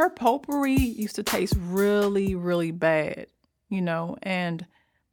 [0.00, 3.26] her potpourri used to taste really, really bad,
[3.68, 4.66] you know, and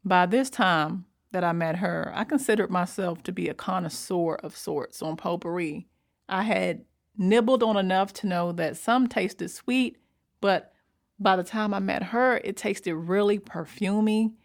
[0.06, 4.56] by this time that I met her, I considered myself to be a connoisseur of
[4.56, 5.88] sorts on potpourri.
[6.30, 6.86] I had
[7.18, 9.98] nibbled on enough to know that some tasted sweet,
[10.40, 10.72] but
[11.20, 14.36] by the time I met her, it tasted really perfumy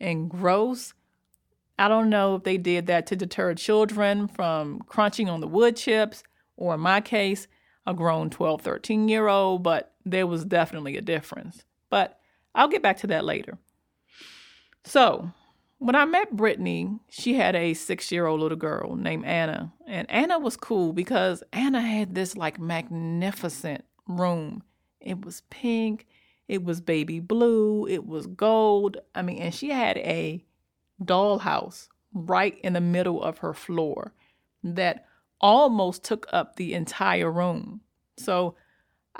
[0.00, 0.94] and gross.
[1.78, 5.76] I don't know if they did that to deter children from crunching on the wood
[5.76, 6.22] chips,
[6.56, 7.46] or in my case,
[7.86, 11.64] a grown 12, 13 year old, but there was definitely a difference.
[11.88, 12.18] But
[12.54, 13.58] I'll get back to that later.
[14.84, 15.30] So,
[15.78, 19.72] when I met Brittany, she had a six year old little girl named Anna.
[19.86, 24.62] And Anna was cool because Anna had this like magnificent room.
[25.00, 26.06] It was pink,
[26.48, 28.98] it was baby blue, it was gold.
[29.14, 30.44] I mean, and she had a
[31.02, 34.12] dollhouse right in the middle of her floor
[34.62, 35.06] that
[35.40, 37.80] almost took up the entire room.
[38.18, 38.54] So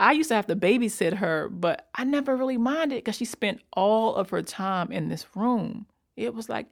[0.00, 3.60] I used to have to babysit her, but I never really minded because she spent
[3.74, 5.86] all of her time in this room.
[6.16, 6.68] It was like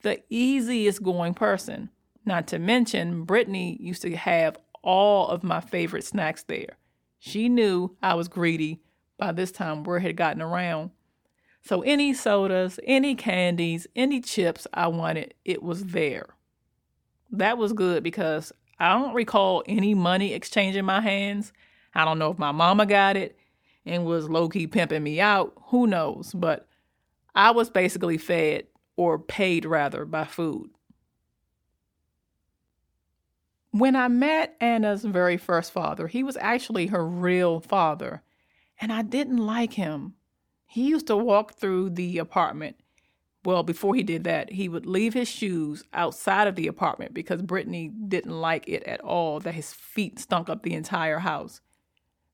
[0.00, 1.90] the easiest going person.
[2.24, 6.78] Not to mention, Brittany used to have all of my favorite snacks there.
[7.18, 8.80] She knew I was greedy
[9.18, 10.92] by this time, word had gotten around.
[11.64, 16.30] So, any sodas, any candies, any chips I wanted, it was there.
[17.30, 21.52] That was good because I don't recall any money exchanging my hands.
[21.94, 23.36] I don't know if my mama got it
[23.84, 25.52] and was low key pimping me out.
[25.66, 26.32] Who knows?
[26.34, 26.68] But
[27.34, 30.70] I was basically fed or paid rather by food.
[33.70, 38.22] When I met Anna's very first father, he was actually her real father,
[38.78, 40.14] and I didn't like him.
[40.66, 42.76] He used to walk through the apartment.
[43.44, 47.42] Well, before he did that, he would leave his shoes outside of the apartment because
[47.42, 51.60] Brittany didn't like it at all that his feet stunk up the entire house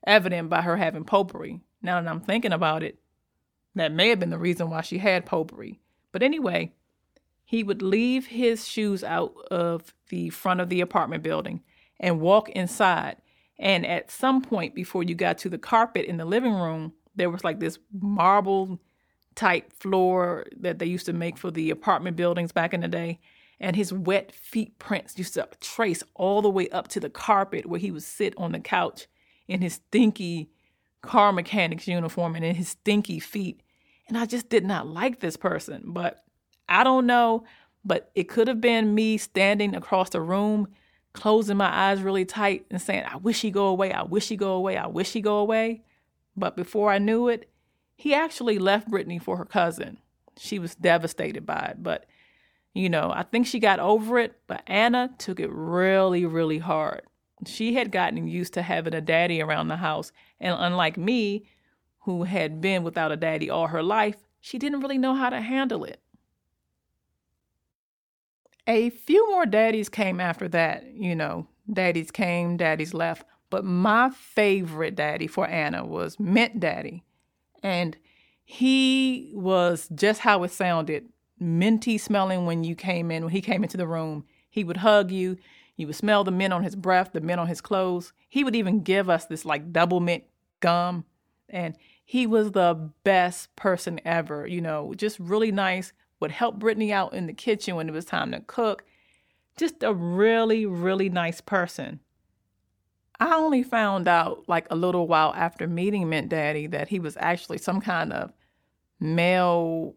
[0.06, 1.60] evident by her having popery.
[1.82, 2.98] Now that I'm thinking about it,
[3.74, 5.80] that may have been the reason why she had popery.
[6.12, 6.74] But anyway,
[7.44, 11.62] he would leave his shoes out of the front of the apartment building
[12.00, 13.16] and walk inside.
[13.58, 17.30] And at some point before you got to the carpet in the living room, there
[17.30, 18.80] was like this marble
[19.34, 23.20] type floor that they used to make for the apartment buildings back in the day.
[23.60, 27.66] And his wet feet prints used to trace all the way up to the carpet
[27.66, 29.08] where he would sit on the couch
[29.48, 30.50] in his stinky
[31.02, 33.62] car mechanic's uniform and in his stinky feet.
[34.06, 35.84] And I just did not like this person.
[35.86, 36.22] But
[36.68, 37.44] I don't know,
[37.84, 40.68] but it could have been me standing across the room,
[41.12, 44.36] closing my eyes really tight and saying, I wish he go away, I wish he
[44.36, 45.82] go away, I wish he go away.
[46.36, 47.50] But before I knew it,
[47.96, 49.98] he actually left Brittany for her cousin.
[50.38, 52.06] She was devastated by it, but
[52.74, 57.02] you know, I think she got over it, but Anna took it really, really hard.
[57.46, 61.46] She had gotten used to having a daddy around the house, and unlike me,
[62.00, 65.40] who had been without a daddy all her life, she didn't really know how to
[65.40, 66.00] handle it.
[68.66, 74.10] A few more daddies came after that, you know, daddies came, daddies left, but my
[74.10, 77.02] favorite daddy for Anna was Mint Daddy.
[77.62, 77.96] And
[78.44, 83.62] he was just how it sounded minty smelling when you came in, when he came
[83.62, 84.24] into the room.
[84.58, 85.36] He would hug you.
[85.76, 88.12] You would smell the mint on his breath, the mint on his clothes.
[88.28, 90.24] He would even give us this like double mint
[90.58, 91.04] gum.
[91.48, 96.92] And he was the best person ever, you know, just really nice, would help Brittany
[96.92, 98.82] out in the kitchen when it was time to cook.
[99.56, 102.00] Just a really, really nice person.
[103.20, 107.16] I only found out like a little while after meeting Mint Daddy that he was
[107.20, 108.32] actually some kind of
[108.98, 109.94] male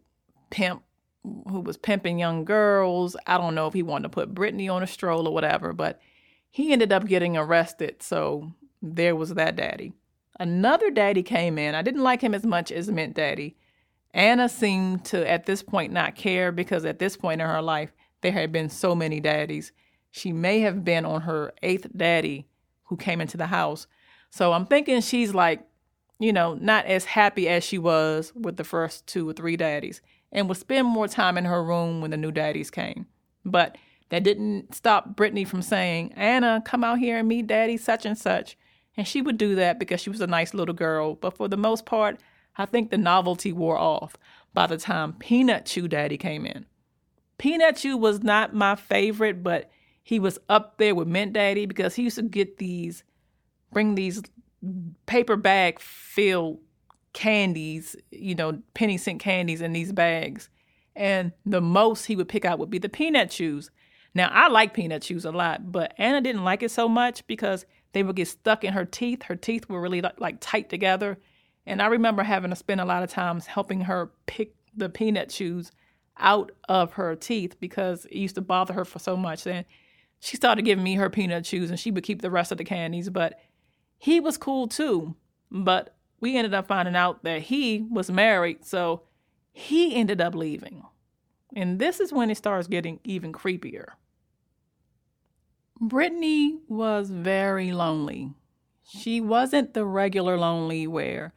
[0.50, 0.84] pimp
[1.24, 3.16] who was pimping young girls.
[3.26, 6.00] I don't know if he wanted to put Brittany on a stroll or whatever, but
[6.50, 8.02] he ended up getting arrested.
[8.02, 9.92] So there was that daddy.
[10.38, 11.74] Another daddy came in.
[11.74, 13.56] I didn't like him as much as Mint Daddy.
[14.12, 17.92] Anna seemed to, at this point, not care because at this point in her life,
[18.20, 19.72] there had been so many daddies.
[20.10, 22.48] She may have been on her eighth daddy
[22.84, 23.86] who came into the house.
[24.30, 25.66] So I'm thinking she's like,
[26.18, 30.02] you know, not as happy as she was with the first two or three daddies
[30.32, 33.06] and would spend more time in her room when the new daddies came.
[33.44, 33.76] But
[34.08, 38.16] that didn't stop Brittany from saying, Anna, come out here and meet daddy such and
[38.16, 38.56] such.
[38.96, 41.14] And she would do that because she was a nice little girl.
[41.14, 42.20] But for the most part,
[42.56, 44.16] I think the novelty wore off
[44.52, 46.66] by the time Peanut Chew Daddy came in.
[47.38, 49.70] Peanut Chew was not my favorite, but
[50.02, 53.04] he was up there with Mint Daddy because he used to get these,
[53.72, 54.22] bring these
[55.06, 56.60] paper bag filled
[57.12, 60.48] candies, you know, penny cent candies in these bags.
[60.94, 63.70] And the most he would pick out would be the peanut chews.
[64.14, 67.64] Now, I like peanut chews a lot, but Anna didn't like it so much because
[67.92, 69.24] they would get stuck in her teeth.
[69.24, 71.18] Her teeth were really like, tight together.
[71.66, 75.30] And I remember having to spend a lot of times helping her pick the peanut
[75.30, 75.70] chews
[76.18, 79.46] out of her teeth because it used to bother her for so much.
[79.46, 79.64] And
[80.20, 82.64] she started giving me her peanut chews and she would keep the rest of the
[82.64, 83.08] candies.
[83.08, 83.40] But
[83.98, 85.16] he was cool too.
[85.50, 88.64] But we ended up finding out that he was married.
[88.64, 89.02] So
[89.52, 90.84] he ended up leaving.
[91.54, 93.88] And this is when it starts getting even creepier.
[95.80, 98.30] Brittany was very lonely.
[98.84, 101.34] She wasn't the regular lonely where,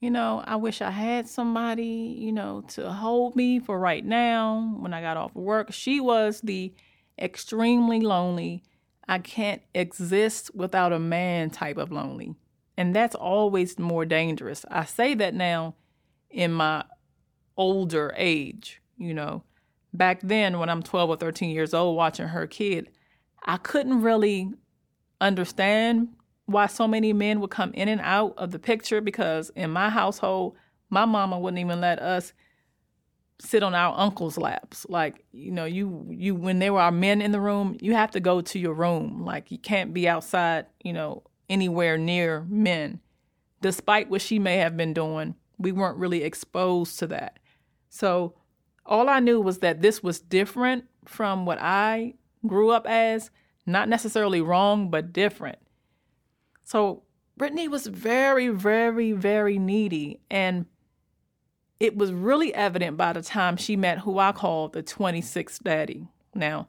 [0.00, 4.74] you know, I wish I had somebody, you know, to hold me for right now
[4.80, 5.72] when I got off work.
[5.72, 6.74] She was the
[7.16, 8.64] extremely lonely,
[9.06, 12.34] I can't exist without a man type of lonely.
[12.76, 14.64] And that's always more dangerous.
[14.70, 15.74] I say that now
[16.30, 16.84] in my
[17.56, 19.44] older age, you know.
[19.92, 22.90] Back then, when I'm 12 or 13 years old watching her kid,
[23.44, 24.52] I couldn't really
[25.20, 26.08] understand
[26.46, 29.88] why so many men would come in and out of the picture because in my
[29.88, 30.56] household,
[30.90, 32.32] my mama wouldn't even let us
[33.40, 34.86] sit on our uncle's laps.
[34.88, 38.20] Like, you know, you you when there are men in the room, you have to
[38.20, 39.24] go to your room.
[39.24, 43.00] Like you can't be outside, you know, anywhere near men.
[43.60, 47.38] Despite what she may have been doing, we weren't really exposed to that.
[47.88, 48.34] So
[48.84, 52.14] all I knew was that this was different from what I
[52.46, 53.30] grew up as,
[53.66, 55.58] not necessarily wrong, but different.
[56.64, 57.02] So
[57.36, 60.20] Brittany was very, very, very needy.
[60.30, 60.66] And
[61.80, 66.06] it was really evident by the time she met who I call the 26th daddy.
[66.34, 66.68] Now,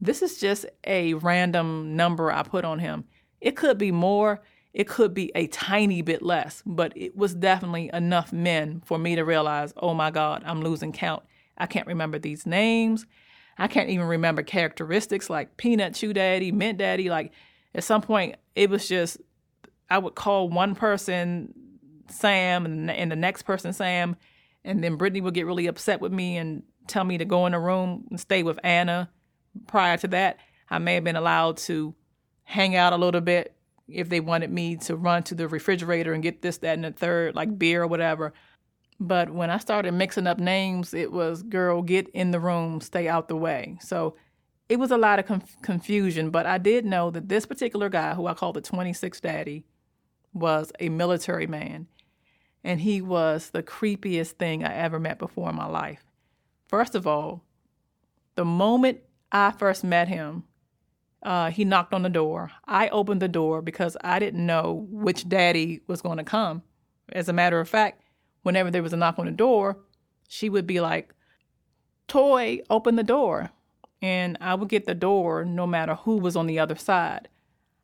[0.00, 3.04] this is just a random number I put on him.
[3.40, 4.42] It could be more,
[4.72, 9.16] it could be a tiny bit less, but it was definitely enough men for me
[9.16, 11.22] to realize, oh my God, I'm losing count.
[11.56, 13.06] I can't remember these names.
[13.58, 17.10] I can't even remember characteristics like peanut chew daddy, mint daddy.
[17.10, 17.32] Like
[17.74, 19.18] at some point, it was just,
[19.90, 21.52] I would call one person
[22.08, 24.16] Sam and, the next person Sam.
[24.64, 27.54] And then Brittany would get really upset with me and tell me to go in
[27.54, 29.10] a room and stay with Anna.
[29.66, 30.38] Prior to that,
[30.70, 31.94] I may have been allowed to
[32.48, 33.54] hang out a little bit
[33.88, 36.92] if they wanted me to run to the refrigerator and get this, that, and the
[36.92, 38.32] third, like beer or whatever.
[38.98, 43.06] But when I started mixing up names, it was girl, get in the room, stay
[43.06, 43.76] out the way.
[43.82, 44.16] So
[44.70, 48.14] it was a lot of conf- confusion, but I did know that this particular guy,
[48.14, 49.66] who I call the 26 Daddy,
[50.32, 51.86] was a military man.
[52.64, 56.02] And he was the creepiest thing I ever met before in my life.
[56.66, 57.44] First of all,
[58.36, 59.00] the moment
[59.30, 60.44] I first met him,
[61.22, 62.50] uh, he knocked on the door.
[62.66, 66.62] I opened the door because I didn't know which daddy was going to come.
[67.12, 68.02] As a matter of fact,
[68.42, 69.78] whenever there was a knock on the door,
[70.28, 71.14] she would be like,
[72.06, 73.50] Toy, open the door.
[74.00, 77.28] And I would get the door no matter who was on the other side.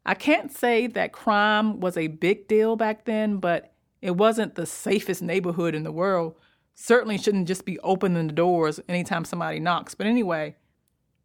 [0.07, 4.67] I can't say that crime was a big deal back then, but it wasn't the
[4.67, 6.37] safest neighborhood in the world.
[6.75, 9.95] Certainly shouldn't just be opening the doors anytime somebody knocks.
[9.95, 10.57] But anyway,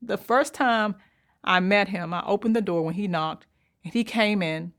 [0.02, 0.96] the first time
[1.44, 3.46] I met him, I opened the door when he knocked,
[3.84, 4.74] and he came in,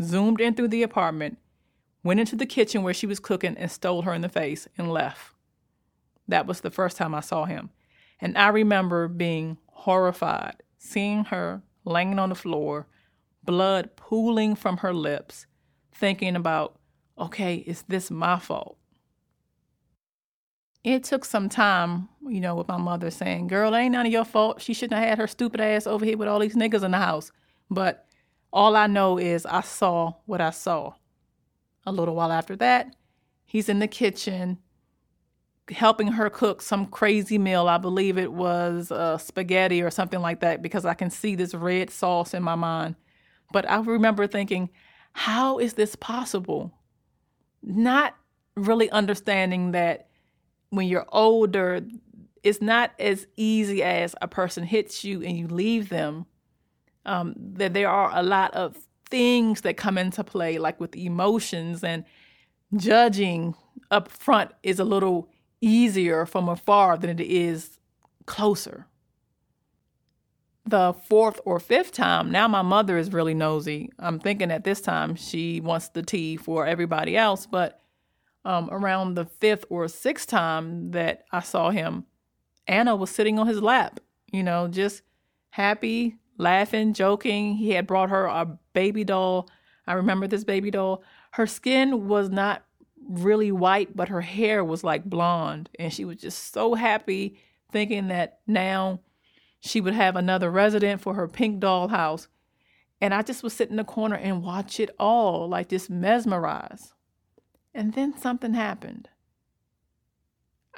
[0.00, 1.38] zoomed in through the apartment,
[2.04, 4.92] went into the kitchen where she was cooking and stole her in the face and
[4.92, 5.34] left.
[6.28, 7.70] That was the first time I saw him.
[8.20, 12.86] And I remember being horrified, seeing her laying on the floor,
[13.42, 15.46] blood pooling from her lips,
[15.92, 16.78] thinking about,
[17.18, 18.76] okay, is this my fault?
[20.84, 24.24] It took some time, you know, with my mother saying, Girl, ain't none of your
[24.24, 24.60] fault.
[24.60, 26.98] She shouldn't have had her stupid ass over here with all these niggas in the
[26.98, 27.30] house.
[27.70, 28.06] But
[28.52, 30.94] all I know is I saw what I saw.
[31.86, 32.94] A little while after that,
[33.44, 34.58] he's in the kitchen
[35.70, 37.68] helping her cook some crazy meal.
[37.68, 41.54] I believe it was uh, spaghetti or something like that because I can see this
[41.54, 42.96] red sauce in my mind.
[43.52, 44.70] But I remember thinking,
[45.12, 46.72] how is this possible?
[47.62, 48.16] Not
[48.56, 50.08] really understanding that
[50.72, 51.82] when you're older,
[52.42, 56.24] it's not as easy as a person hits you and you leave them.
[57.04, 58.76] Um, that there are a lot of
[59.10, 62.04] things that come into play, like with emotions and
[62.74, 63.54] judging
[63.90, 65.28] up front is a little
[65.60, 67.78] easier from afar than it is
[68.24, 68.86] closer.
[70.64, 73.90] The fourth or fifth time, now my mother is really nosy.
[73.98, 77.82] I'm thinking at this time she wants the tea for everybody else, but
[78.44, 82.04] um, around the fifth or sixth time that I saw him,
[82.66, 84.00] Anna was sitting on his lap,
[84.32, 85.02] you know, just
[85.50, 87.56] happy, laughing, joking.
[87.56, 89.48] He had brought her a baby doll.
[89.86, 91.02] I remember this baby doll.
[91.32, 92.64] Her skin was not
[93.08, 95.68] really white, but her hair was like blonde.
[95.78, 97.38] And she was just so happy
[97.70, 99.00] thinking that now
[99.60, 102.28] she would have another resident for her pink doll house.
[103.00, 106.92] And I just would sit in the corner and watch it all, like just mesmerized.
[107.74, 109.08] And then something happened.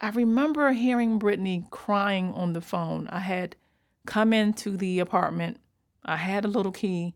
[0.01, 3.09] I remember hearing Brittany crying on the phone.
[3.09, 3.57] I had
[4.07, 5.59] come into the apartment,
[6.05, 7.15] I had a little key,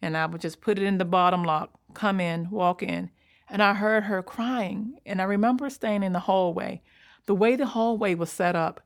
[0.00, 3.10] and I would just put it in the bottom lock, come in, walk in,
[3.48, 4.98] and I heard her crying.
[5.04, 6.82] And I remember staying in the hallway.
[7.26, 8.80] The way the hallway was set up,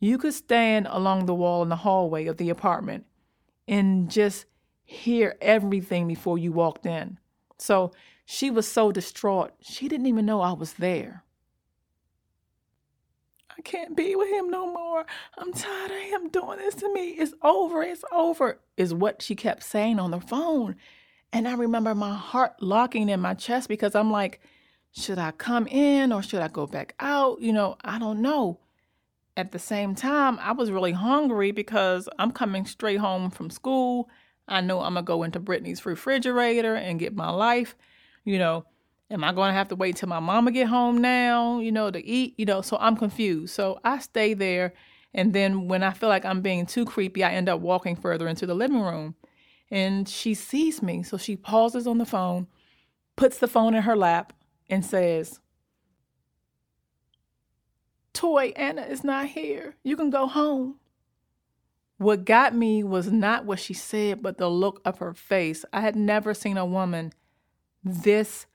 [0.00, 3.04] you could stand along the wall in the hallway of the apartment
[3.68, 4.46] and just
[4.84, 7.18] hear everything before you walked in.
[7.58, 7.92] So
[8.26, 11.22] she was so distraught, she didn't even know I was there.
[13.56, 15.06] I can't be with him no more.
[15.38, 17.10] I'm tired of him doing this to me.
[17.10, 17.82] It's over.
[17.82, 20.76] It's over, is what she kept saying on the phone.
[21.32, 24.40] And I remember my heart locking in my chest because I'm like,
[24.90, 27.40] should I come in or should I go back out?
[27.40, 28.58] You know, I don't know.
[29.36, 34.08] At the same time, I was really hungry because I'm coming straight home from school.
[34.48, 37.76] I know I'm going to go into Brittany's refrigerator and get my life.
[38.26, 38.66] You know,
[39.08, 41.90] am I going to have to wait till my mama get home now, you know,
[41.90, 42.34] to eat?
[42.36, 43.54] You know, so I'm confused.
[43.54, 44.74] So I stay there.
[45.14, 48.26] And then when I feel like I'm being too creepy, I end up walking further
[48.26, 49.14] into the living room.
[49.70, 51.04] And she sees me.
[51.04, 52.48] So she pauses on the phone,
[53.14, 54.32] puts the phone in her lap,
[54.68, 55.38] and says,
[58.12, 59.76] Toy, Anna is not here.
[59.84, 60.80] You can go home.
[61.98, 65.64] What got me was not what she said, but the look of her face.
[65.72, 67.12] I had never seen a woman
[67.86, 68.46] this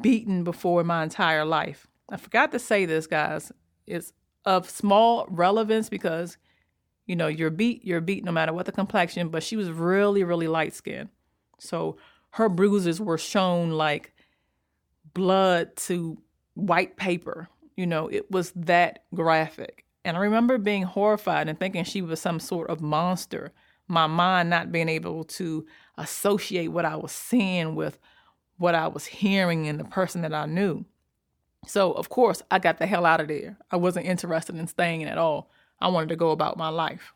[0.00, 1.86] beaten before in my entire life.
[2.10, 3.52] I forgot to say this, guys.
[3.86, 4.12] It's
[4.44, 6.36] of small relevance because,
[7.06, 10.24] you know, you're beat, you're beat no matter what the complexion, but she was really,
[10.24, 11.08] really light skinned.
[11.58, 11.96] So
[12.30, 14.12] her bruises were shown like
[15.14, 16.18] blood to
[16.54, 17.48] white paper.
[17.76, 19.84] You know, it was that graphic.
[20.04, 23.52] And I remember being horrified and thinking she was some sort of monster.
[23.88, 25.64] My mind not being able to
[25.96, 27.98] associate what I was seeing with
[28.58, 30.84] what I was hearing and the person that I knew.
[31.66, 33.56] So, of course, I got the hell out of there.
[33.70, 35.50] I wasn't interested in staying at all.
[35.80, 37.14] I wanted to go about my life.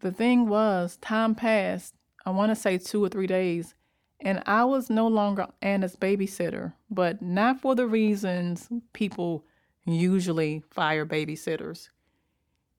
[0.00, 1.94] The thing was, time passed,
[2.26, 3.74] I want to say two or three days,
[4.20, 9.44] and I was no longer Anna's babysitter, but not for the reasons people
[9.84, 11.88] usually fire babysitters.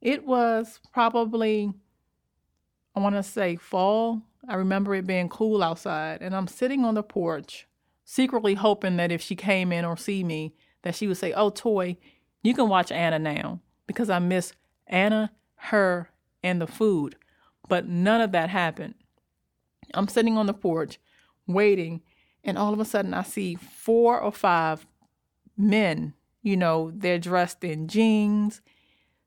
[0.02, 1.74] It was probably,
[2.96, 4.22] I want to say, fall.
[4.48, 7.68] I remember it being cool outside, and I'm sitting on the porch,
[8.04, 11.50] secretly hoping that if she came in or see me, that she would say, "Oh,
[11.50, 11.98] Toy,
[12.42, 14.54] you can watch Anna now," because I miss
[14.88, 16.10] Anna, her,
[16.44, 17.16] and the food.
[17.70, 18.96] But none of that happened.
[19.94, 21.00] I'm sitting on the porch,
[21.48, 22.02] waiting,
[22.44, 24.86] and all of a sudden I see four or five
[25.56, 26.14] men.
[26.42, 28.62] You know, they're dressed in jeans,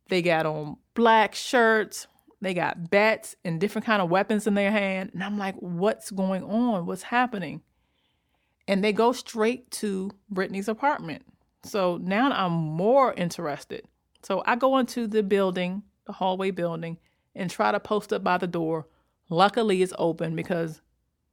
[0.08, 2.06] they got on black shirts,
[2.40, 5.10] they got bats and different kind of weapons in their hand.
[5.14, 6.86] And I'm like, what's going on?
[6.86, 7.62] What's happening?
[8.68, 11.22] And they go straight to Brittany's apartment.
[11.64, 13.86] So now I'm more interested.
[14.22, 16.98] So I go into the building, the hallway building,
[17.34, 18.86] and try to post up by the door.
[19.28, 20.80] Luckily, it's open because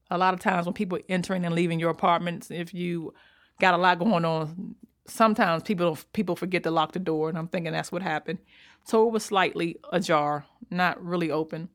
[0.10, 3.14] a lot of times when people entering and leaving your apartments, if you
[3.60, 4.76] got a lot going on,
[5.08, 8.40] sometimes people people forget to lock the door, and I'm thinking that's what happened.
[8.84, 11.70] So it was slightly ajar, not really open,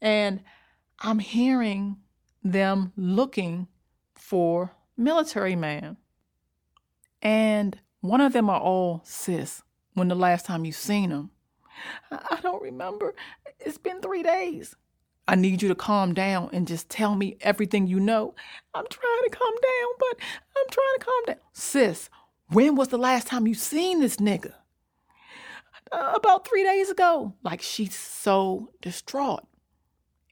[0.00, 0.42] and
[1.00, 1.96] I'm hearing
[2.42, 3.68] them looking
[4.14, 5.96] for military man,
[7.20, 9.62] and one of them are all sis.
[9.94, 11.30] When the last time you seen him?
[12.10, 13.14] I don't remember.
[13.58, 14.76] It's been three days.
[15.28, 18.34] I need you to calm down and just tell me everything you know.
[18.74, 20.18] I'm trying to calm down, but
[20.56, 21.36] I'm trying to calm down.
[21.52, 22.08] Sis,
[22.50, 24.52] when was the last time you seen this nigga?
[25.92, 27.34] Uh, about three days ago.
[27.42, 29.46] Like she's so distraught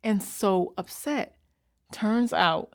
[0.02, 1.36] and so upset.
[1.92, 2.74] Turns out,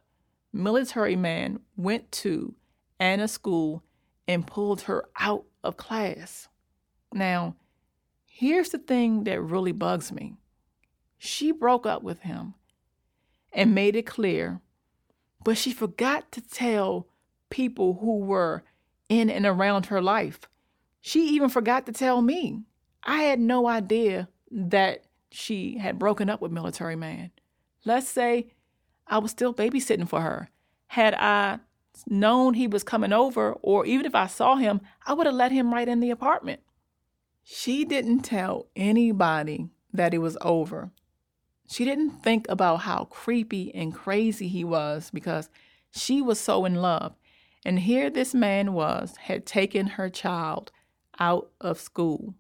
[0.54, 2.56] military man went to
[3.00, 3.84] Anna's school
[4.28, 6.48] and pulled her out of class.
[7.14, 7.56] Now,
[8.26, 10.36] here's the thing that really bugs me
[11.18, 12.54] she broke up with him
[13.52, 14.62] and made it clear,
[15.44, 17.08] but she forgot to tell
[17.50, 18.64] people who were
[19.10, 20.40] in and around her life.
[21.02, 22.64] She even forgot to tell me.
[23.04, 27.32] I had no idea that she had broken up with military man.
[27.86, 28.52] Let's say
[29.08, 30.50] I was still babysitting for her.
[30.88, 31.60] Had I
[32.08, 35.52] known he was coming over, or even if I saw him, I would have let
[35.52, 36.62] him right in the apartment.
[37.44, 40.92] She didn't tell anybody that it was over.
[41.68, 45.50] She didn't think about how creepy and crazy he was because
[45.92, 47.16] she was so in love.
[47.66, 50.72] And here this man was, had taken her child
[51.20, 52.36] out of school.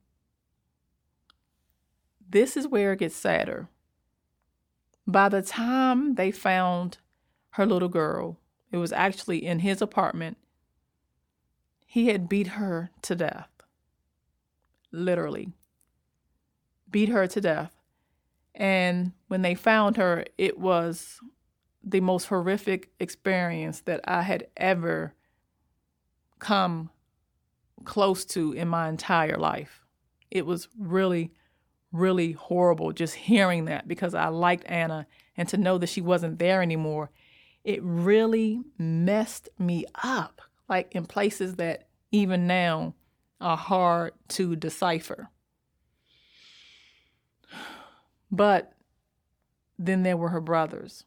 [2.29, 3.67] This is where it gets sadder.
[5.07, 6.99] By the time they found
[7.51, 8.37] her little girl,
[8.71, 10.37] it was actually in his apartment.
[11.87, 13.49] He had beat her to death.
[14.91, 15.49] Literally.
[16.91, 17.75] Beat her to death.
[18.53, 21.19] And when they found her, it was
[21.83, 25.15] the most horrific experience that I had ever
[26.37, 26.91] come
[27.85, 29.83] close to in my entire life.
[30.29, 31.31] It was really,
[31.91, 36.39] really horrible just hearing that because I liked Anna and to know that she wasn't
[36.39, 37.09] there anymore.
[37.63, 42.95] It really messed me up, like in places that even now
[43.41, 45.29] are hard to decipher.
[48.31, 48.73] But
[49.77, 51.05] then there were her brothers.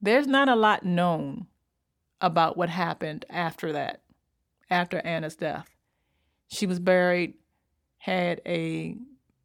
[0.00, 1.46] There's not a lot known
[2.20, 4.02] about what happened after that,
[4.70, 5.68] after Anna's death.
[6.48, 7.34] She was buried,
[8.02, 8.96] had a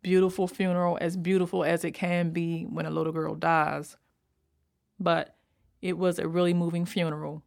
[0.02, 3.98] beautiful funeral, as beautiful as it can be when a little girl dies.
[5.00, 5.36] But
[5.80, 7.44] it was a really moving funeral.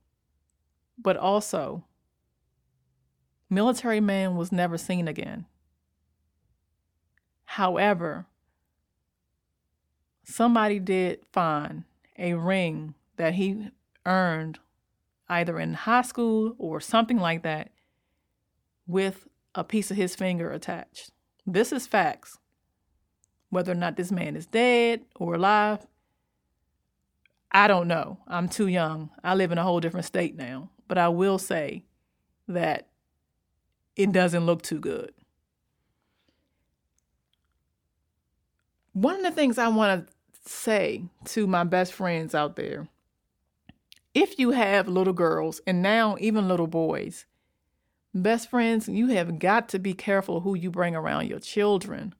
[0.97, 1.85] But also,
[3.49, 5.47] military man was never seen again.
[7.45, 8.27] However,
[10.23, 11.83] somebody did find
[12.17, 13.71] a ring that he
[14.07, 14.61] earned
[15.29, 17.73] either in high school or something like that
[18.87, 21.11] with a piece of his finger attached.
[21.47, 22.39] This is facts.
[23.51, 25.87] Whether or not this man is dead or alive,
[27.51, 28.19] I don't know.
[28.29, 29.11] I'm too young.
[29.25, 30.71] I live in a whole different state now.
[30.87, 31.85] But I will say
[32.47, 32.89] that
[33.97, 35.13] it doesn't look too good.
[38.93, 40.13] One of the things I want to
[40.51, 42.89] say to my best friends out there
[44.15, 47.27] if you have little girls and now even little boys,
[48.15, 52.15] best friends, you have got to be careful who you bring around your children.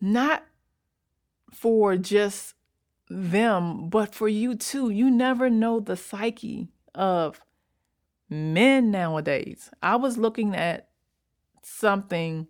[0.00, 0.44] Not
[1.50, 2.54] for just
[3.08, 4.90] them, but for you too.
[4.90, 7.40] You never know the psyche of
[8.28, 9.70] men nowadays.
[9.82, 10.88] I was looking at
[11.62, 12.48] something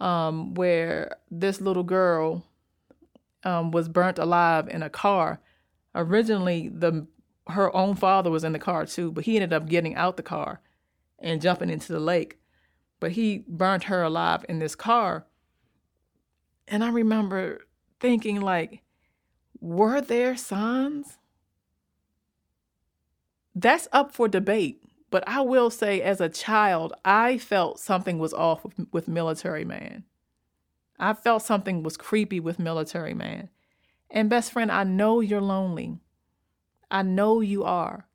[0.00, 2.44] um, where this little girl
[3.44, 5.40] um, was burnt alive in a car.
[5.94, 7.06] Originally, the
[7.50, 10.22] her own father was in the car too, but he ended up getting out the
[10.22, 10.60] car
[11.18, 12.38] and jumping into the lake.
[12.98, 15.26] But he burnt her alive in this car.
[16.68, 17.66] And I remember
[17.98, 18.82] thinking, like,
[19.60, 21.18] were there signs?
[23.54, 24.82] That's up for debate.
[25.10, 29.64] But I will say, as a child, I felt something was off with, with Military
[29.64, 30.04] Man.
[30.98, 33.48] I felt something was creepy with Military Man.
[34.10, 35.98] And best friend, I know you're lonely.
[36.90, 38.06] I know you are.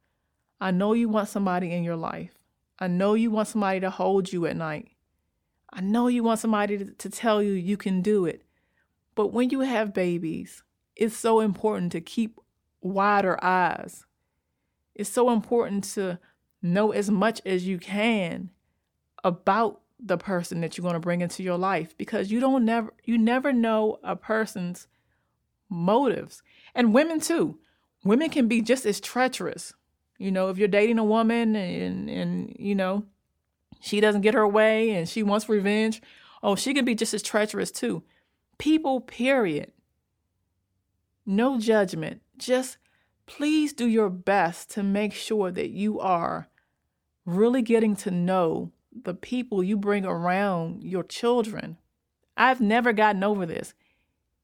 [0.59, 2.31] I know you want somebody in your life.
[2.79, 4.89] I know you want somebody to hold you at night.
[5.71, 8.43] I know you want somebody to, to tell you you can do it.
[9.15, 10.63] But when you have babies,
[10.95, 12.39] it's so important to keep
[12.81, 14.05] wider eyes.
[14.93, 16.19] It's so important to
[16.61, 18.51] know as much as you can
[19.23, 22.93] about the person that you're going to bring into your life because you don't never
[23.05, 24.87] you never know a person's
[25.69, 27.57] motives and women too
[28.05, 29.73] women can be just as treacherous
[30.17, 33.03] you know if you're dating a woman and and you know
[33.81, 36.01] she doesn't get her way and she wants revenge
[36.41, 38.01] oh she can be just as treacherous too
[38.57, 39.73] people period
[41.25, 42.77] no judgment just
[43.25, 46.47] please do your best to make sure that you are
[47.25, 48.71] really getting to know
[49.03, 51.77] the people you bring around your children.
[52.37, 53.73] I've never gotten over this.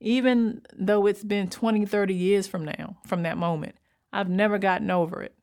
[0.03, 3.75] Even though it's been 20, 30 years from now, from that moment,
[4.11, 5.35] I've never gotten over it.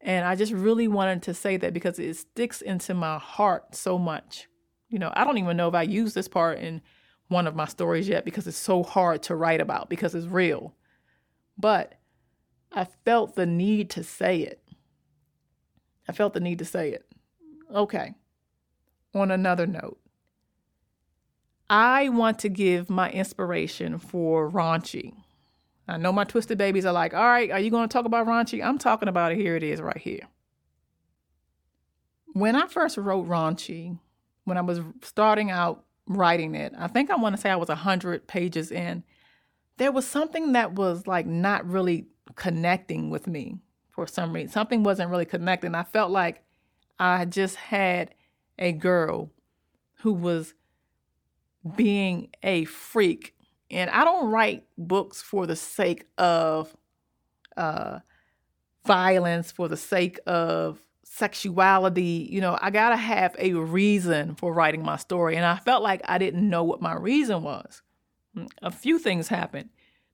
[0.00, 3.98] And I just really wanted to say that because it sticks into my heart so
[3.98, 4.48] much.
[4.88, 6.80] You know, I don't even know if I use this part in
[7.28, 10.74] one of my stories yet because it's so hard to write about because it's real.
[11.58, 11.94] But
[12.70, 14.62] I felt the need to say it.
[16.08, 17.04] I felt the need to say it.
[17.74, 18.14] Okay.
[19.14, 19.98] On another note,
[21.72, 25.14] I want to give my inspiration for raunchy.
[25.88, 28.26] I know my twisted babies are like, all right, are you going to talk about
[28.26, 28.62] raunchy?
[28.62, 29.38] I'm talking about it.
[29.38, 30.28] Here it is right here.
[32.34, 33.98] When I first wrote raunchy,
[34.44, 37.68] when I was starting out writing it, I think I want to say I was
[37.68, 39.02] 100 pages in,
[39.78, 42.04] there was something that was like not really
[42.36, 43.56] connecting with me
[43.88, 44.50] for some reason.
[44.50, 45.74] Something wasn't really connecting.
[45.74, 46.44] I felt like
[46.98, 48.14] I just had
[48.58, 49.30] a girl
[50.00, 50.52] who was
[51.76, 53.34] being a freak.
[53.70, 56.76] And I don't write books for the sake of
[57.56, 58.00] uh,
[58.86, 62.28] violence, for the sake of sexuality.
[62.30, 65.36] You know, I got to have a reason for writing my story.
[65.36, 67.82] And I felt like I didn't know what my reason was.
[68.62, 69.70] a few things happened.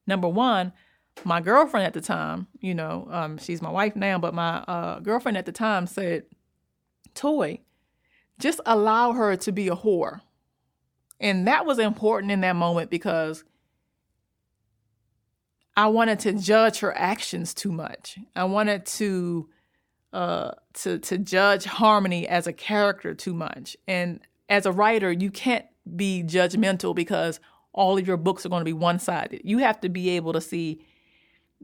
[0.06, 0.72] Number one,
[1.24, 5.00] my girlfriend at the time, you know, um, she's my wife now, but my uh,
[5.00, 6.24] girlfriend at the time said,
[7.14, 7.60] Toy,
[8.38, 10.20] just allow her to be a whore.
[11.20, 13.44] And that was important in that moment because
[15.76, 18.18] I wanted to judge her actions too much.
[18.34, 19.48] I wanted to
[20.12, 23.76] uh, to to judge Harmony as a character too much.
[23.86, 27.40] And as a writer, you can't be judgmental because
[27.72, 29.42] all of your books are going to be one sided.
[29.44, 30.84] You have to be able to see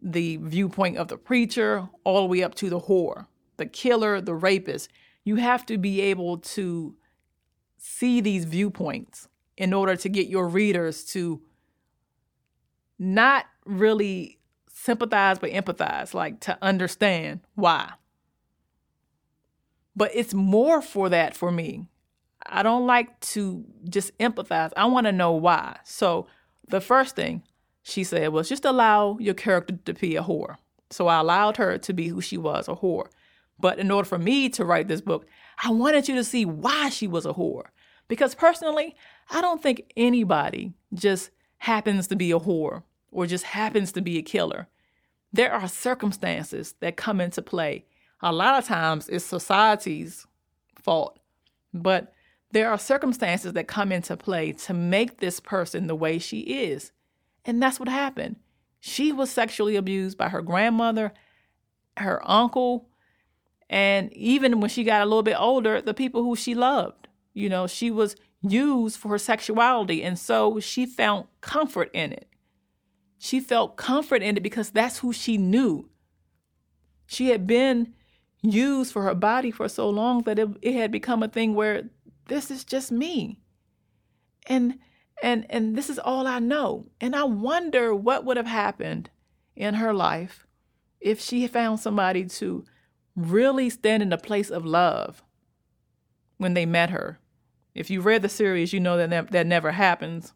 [0.00, 4.34] the viewpoint of the preacher all the way up to the whore, the killer, the
[4.34, 4.90] rapist.
[5.24, 6.94] You have to be able to
[7.78, 11.40] see these viewpoints in order to get your readers to
[12.98, 14.38] not really
[14.72, 17.92] sympathize but empathize, like to understand why.
[19.96, 21.86] But it's more for that for me.
[22.46, 24.72] I don't like to just empathize.
[24.76, 25.78] I want to know why.
[25.84, 26.26] So
[26.68, 27.42] the first thing
[27.82, 30.56] she said was just allow your character to be a whore.
[30.90, 33.06] So I allowed her to be who she was, a whore.
[33.58, 35.26] But in order for me to write this book,
[35.62, 37.66] I wanted you to see why she was a whore.
[38.08, 38.96] Because personally,
[39.30, 44.18] I don't think anybody just happens to be a whore or just happens to be
[44.18, 44.68] a killer.
[45.32, 47.86] There are circumstances that come into play.
[48.20, 50.26] A lot of times it's society's
[50.74, 51.18] fault,
[51.72, 52.12] but
[52.52, 56.92] there are circumstances that come into play to make this person the way she is.
[57.44, 58.36] And that's what happened.
[58.80, 61.12] She was sexually abused by her grandmother,
[61.96, 62.88] her uncle,
[63.68, 67.03] and even when she got a little bit older, the people who she loved.
[67.34, 70.02] You know, she was used for her sexuality.
[70.02, 72.28] And so she found comfort in it.
[73.18, 75.88] She felt comfort in it because that's who she knew.
[77.06, 77.94] She had been
[78.42, 81.84] used for her body for so long that it, it had become a thing where
[82.28, 83.40] this is just me.
[84.46, 84.78] And
[85.22, 86.86] and and this is all I know.
[87.00, 89.10] And I wonder what would have happened
[89.56, 90.46] in her life
[91.00, 92.64] if she found somebody to
[93.16, 95.22] really stand in a place of love
[96.36, 97.20] when they met her.
[97.74, 100.32] If you read the series, you know that ne- that never happens.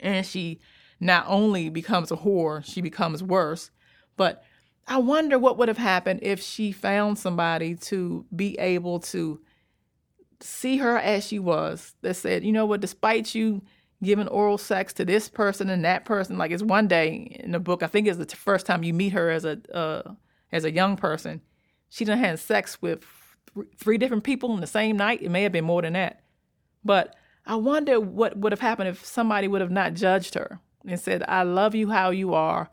[0.00, 0.60] And she
[1.00, 3.70] not only becomes a whore, she becomes worse.
[4.16, 4.44] But
[4.86, 9.40] I wonder what would have happened if she found somebody to be able to
[10.40, 13.62] see her as she was that said, you know what, despite you
[14.02, 17.60] giving oral sex to this person and that person, like it's one day in the
[17.60, 20.14] book, I think it's the first time you meet her as a uh,
[20.50, 21.42] as a young person,
[21.90, 23.04] she done had sex with
[23.76, 25.20] three different people in the same night.
[25.20, 26.22] It may have been more than that.
[26.84, 27.14] But
[27.46, 31.22] I wonder what would have happened if somebody would have not judged her and said,
[31.26, 32.70] I love you how you are,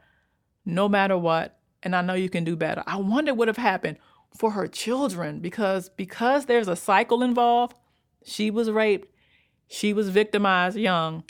[0.65, 2.83] no matter what, and I know you can do better.
[2.85, 3.97] I wonder what would have happened
[4.37, 7.77] for her children because because there's a cycle involved.
[8.25, 9.13] She was raped,
[9.67, 11.23] she was victimized young.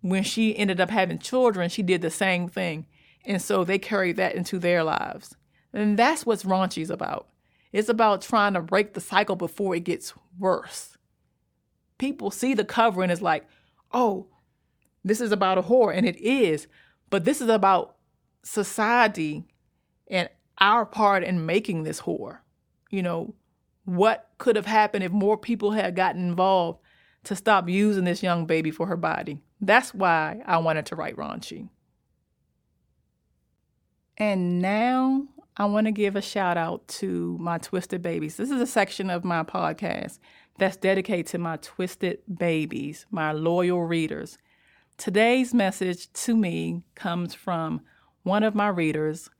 [0.00, 2.86] When she ended up having children, she did the same thing.
[3.26, 5.36] And so they carried that into their lives.
[5.74, 7.28] And that's what raunchy's about.
[7.72, 10.96] It's about trying to break the cycle before it gets worse.
[12.00, 13.46] People see the cover and it's like,
[13.92, 14.26] oh,
[15.04, 16.66] this is about a whore, and it is,
[17.10, 17.96] but this is about
[18.42, 19.44] society
[20.08, 22.38] and our part in making this whore.
[22.88, 23.34] You know,
[23.84, 26.80] what could have happened if more people had gotten involved
[27.24, 29.42] to stop using this young baby for her body?
[29.60, 31.68] That's why I wanted to write Raunchy.
[34.16, 38.38] And now I want to give a shout out to my Twisted Babies.
[38.38, 40.18] This is a section of my podcast
[40.60, 44.36] that's dedicated to my Twisted Babies, my loyal readers.
[44.98, 47.80] Today's message to me comes from
[48.24, 49.30] one of my readers,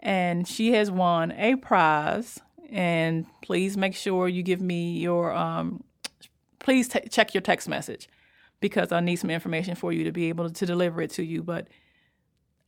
[0.00, 2.40] and she has won a prize.
[2.70, 5.84] And please make sure you give me your, um,
[6.58, 8.08] please t- check your text message
[8.58, 11.44] because I need some information for you to be able to deliver it to you.
[11.44, 11.68] But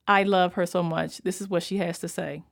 [0.06, 1.18] I love her so much.
[1.18, 2.44] This is what she has to say.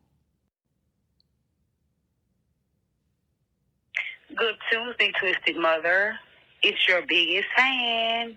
[4.37, 6.19] Good Tuesday, Twisted Mother.
[6.61, 8.37] It's your biggest fan,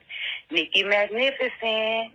[0.52, 2.14] Nikki Magnificent.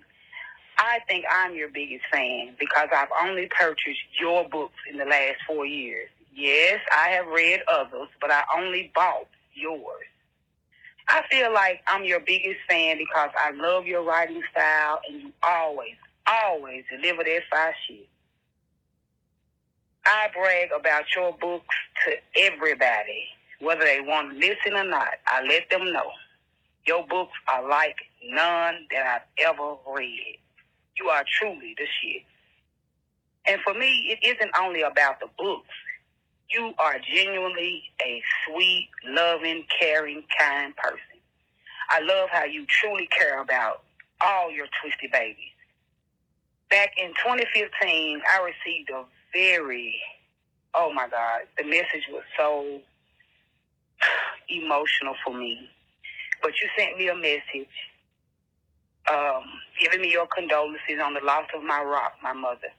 [0.79, 5.39] I think I'm your biggest fan because I've only purchased your books in the last
[5.45, 6.09] four years.
[6.33, 10.07] Yes, I have read others, but I only bought yours.
[11.09, 15.33] I feel like I'm your biggest fan because I love your writing style and you
[15.43, 15.97] always,
[16.29, 18.09] always deliver that fire shit.
[20.07, 23.29] I brag about your books to everybody
[23.63, 25.09] whether they want to listen or not.
[25.27, 26.11] I let them know.
[26.87, 27.97] Your books are like
[28.29, 30.39] none that I've ever read.
[30.99, 32.23] You are truly the shit.
[33.47, 35.69] And for me, it isn't only about the books.
[36.51, 40.99] You are genuinely a sweet, loving, caring, kind person.
[41.89, 43.83] I love how you truly care about
[44.21, 45.37] all your twisted babies.
[46.71, 49.95] Back in 2015, I received a very,
[50.75, 52.81] oh my God, the message was so
[54.49, 55.69] emotional for me.
[56.43, 57.69] But you sent me a message
[59.11, 59.45] um,
[59.81, 62.71] giving me your condolences on the loss of my rock, my mother.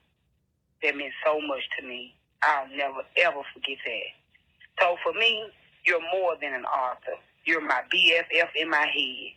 [0.82, 2.14] That meant so much to me.
[2.42, 4.82] I'll never, ever forget that.
[4.82, 5.46] So for me,
[5.86, 7.18] you're more than an author.
[7.46, 9.34] You're my BFF in my head.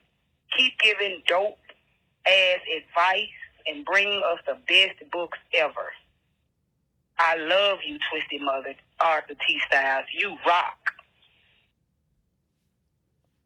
[0.57, 1.59] Keep giving dope
[2.27, 3.29] ass advice
[3.67, 5.93] and bringing us the best books ever.
[7.19, 9.61] I love you, Twisted Mother, Author T.
[9.69, 10.07] Styles.
[10.17, 10.79] You rock.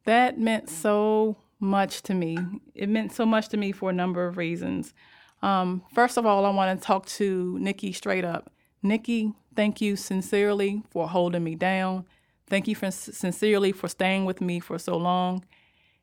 [0.05, 2.39] That meant so much to me.
[2.75, 4.95] It meant so much to me for a number of reasons.
[5.43, 8.53] Um, first of all, I want to talk to Nikki straight up.
[8.83, 12.07] Nikki, thank you sincerely for holding me down.
[12.49, 15.45] Thank you for sincerely for staying with me for so long.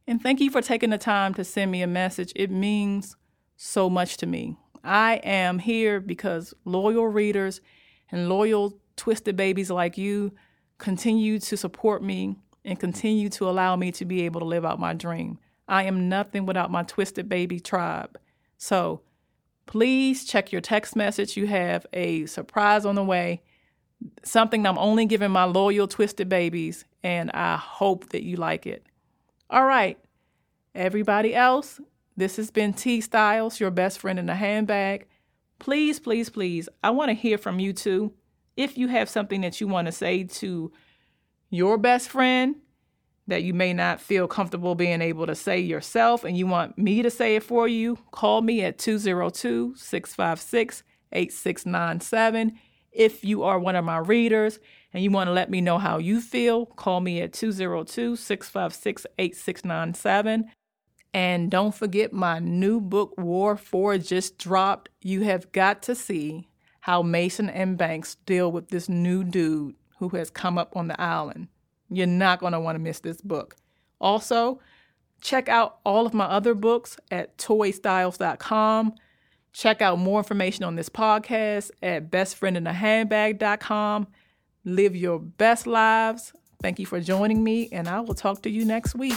[0.06, 2.32] And thank you for taking the time to send me a message.
[2.36, 3.18] It means
[3.58, 4.56] so much to me.
[4.84, 7.60] I am here because loyal readers
[8.12, 10.32] and loyal twisted babies like you
[10.78, 14.80] continue to support me and continue to allow me to be able to live out
[14.80, 15.40] my dream.
[15.68, 18.18] I am nothing without my twisted baby tribe.
[18.58, 19.02] So
[19.66, 21.38] please check your text message.
[21.38, 23.42] You have a surprise on the way
[24.24, 28.86] something I'm only giving my loyal twisted babies, and I hope that you like it.
[29.50, 29.98] All right,
[30.76, 31.80] everybody else,
[32.16, 35.08] this has been T Styles, your best friend in a handbag.
[35.60, 38.14] Please, please, please, I want to hear from you too.
[38.56, 40.72] If you have something that you want to say to
[41.50, 42.56] your best friend
[43.28, 47.02] that you may not feel comfortable being able to say yourself and you want me
[47.02, 52.60] to say it for you, call me at 202 656 8697
[52.98, 54.60] if you are one of my readers
[54.92, 59.06] and you want to let me know how you feel, call me at 202 656
[59.20, 60.46] 8697.
[61.14, 64.90] And don't forget, my new book, War 4, just dropped.
[65.02, 66.48] You have got to see
[66.82, 71.00] how Mason and Banks deal with this new dude who has come up on the
[71.00, 71.48] island.
[71.90, 73.56] You're not going to want to miss this book.
[74.00, 74.60] Also,
[75.22, 78.94] check out all of my other books at toystyles.com.
[79.54, 84.08] Check out more information on this podcast at bestfriendinahandbag.com.
[84.66, 86.34] Live your best lives.
[86.62, 89.16] Thank you for joining me, and I will talk to you next week.